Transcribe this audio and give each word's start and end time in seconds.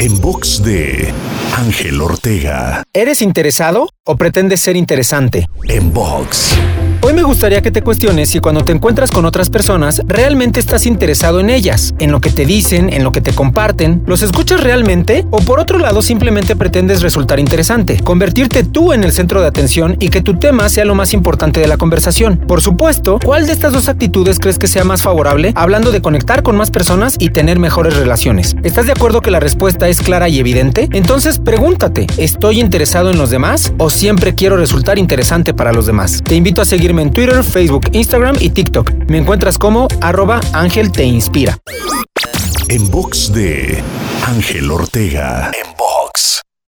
En 0.00 0.20
box 0.20 0.62
de 0.62 1.12
Ángel 1.56 2.00
Ortega. 2.00 2.82
¿Eres 2.92 3.20
interesado 3.20 3.88
o 4.04 4.16
pretendes 4.16 4.60
ser 4.60 4.76
interesante? 4.76 5.46
En 5.68 5.92
box. 5.92 6.56
Hoy 7.08 7.14
me 7.14 7.22
gustaría 7.22 7.62
que 7.62 7.70
te 7.70 7.80
cuestiones 7.80 8.28
si 8.28 8.38
cuando 8.38 8.64
te 8.64 8.72
encuentras 8.72 9.10
con 9.10 9.24
otras 9.24 9.48
personas 9.48 10.02
realmente 10.06 10.60
estás 10.60 10.84
interesado 10.84 11.40
en 11.40 11.48
ellas, 11.48 11.94
en 12.00 12.12
lo 12.12 12.20
que 12.20 12.28
te 12.28 12.44
dicen, 12.44 12.92
en 12.92 13.02
lo 13.02 13.12
que 13.12 13.22
te 13.22 13.32
comparten, 13.32 14.02
¿los 14.04 14.20
escuchas 14.20 14.62
realmente 14.62 15.24
o 15.30 15.38
por 15.38 15.58
otro 15.58 15.78
lado 15.78 16.02
simplemente 16.02 16.54
pretendes 16.54 17.00
resultar 17.00 17.40
interesante, 17.40 17.98
convertirte 18.04 18.62
tú 18.62 18.92
en 18.92 19.04
el 19.04 19.12
centro 19.12 19.40
de 19.40 19.46
atención 19.46 19.96
y 19.98 20.10
que 20.10 20.20
tu 20.20 20.38
tema 20.38 20.68
sea 20.68 20.84
lo 20.84 20.94
más 20.94 21.14
importante 21.14 21.60
de 21.60 21.66
la 21.66 21.78
conversación? 21.78 22.36
Por 22.46 22.60
supuesto, 22.60 23.18
¿cuál 23.24 23.46
de 23.46 23.54
estas 23.54 23.72
dos 23.72 23.88
actitudes 23.88 24.38
crees 24.38 24.58
que 24.58 24.68
sea 24.68 24.84
más 24.84 25.00
favorable 25.00 25.54
hablando 25.54 25.92
de 25.92 26.02
conectar 26.02 26.42
con 26.42 26.58
más 26.58 26.70
personas 26.70 27.16
y 27.18 27.30
tener 27.30 27.58
mejores 27.58 27.96
relaciones? 27.96 28.54
¿Estás 28.64 28.84
de 28.84 28.92
acuerdo 28.92 29.22
que 29.22 29.30
la 29.30 29.40
respuesta 29.40 29.88
es 29.88 30.02
clara 30.02 30.28
y 30.28 30.40
evidente? 30.40 30.90
Entonces 30.92 31.38
pregúntate, 31.38 32.06
¿estoy 32.18 32.60
interesado 32.60 33.08
en 33.08 33.16
los 33.16 33.30
demás 33.30 33.72
o 33.78 33.88
siempre 33.88 34.34
quiero 34.34 34.58
resultar 34.58 34.98
interesante 34.98 35.54
para 35.54 35.72
los 35.72 35.86
demás? 35.86 36.20
Te 36.22 36.34
invito 36.34 36.60
a 36.60 36.66
seguirme 36.66 36.97
en 37.00 37.12
Twitter, 37.12 37.42
Facebook, 37.42 37.88
Instagram 37.92 38.36
y 38.40 38.50
TikTok. 38.50 38.92
Me 39.08 39.18
encuentras 39.18 39.58
como 39.58 39.88
arroba 40.00 40.40
Ángel 40.52 40.92
Te 40.92 41.04
Inspira. 41.04 41.58
En 42.68 42.90
box 42.90 43.32
de 43.32 43.82
Ángel 44.26 44.70
Ortega. 44.70 45.50
En 45.54 45.70
box. 45.76 45.87